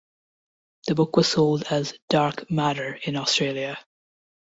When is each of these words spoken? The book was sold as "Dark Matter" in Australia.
The 0.87 0.95
book 0.95 1.15
was 1.15 1.27
sold 1.31 1.61
as 1.69 1.93
"Dark 2.09 2.49
Matter" 2.49 2.95
in 3.03 3.15
Australia. 3.15 3.77